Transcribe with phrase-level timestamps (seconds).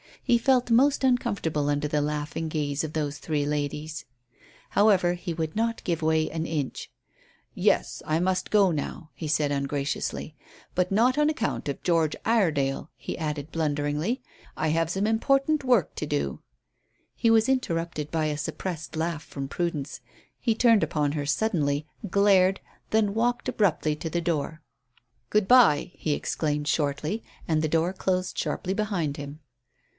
[0.23, 4.05] He felt most uncomfortable under the laughing gaze of those three ladies.
[4.71, 6.89] However, he would not give way an inch.
[7.53, 10.35] "Yes, I must go now," he said ungraciously.
[10.73, 14.21] "But not on account of George Iredale," he added blunderingly.
[14.55, 16.39] "I have some important work to do"
[17.15, 19.99] He was interrupted by a suppressed laugh from Prudence.
[20.39, 22.59] He turned upon her suddenly, glared,
[22.91, 24.61] then walked abruptly to the door.
[25.29, 29.41] "Good bye," he exclaimed shortly, and the door closed sharply behind him.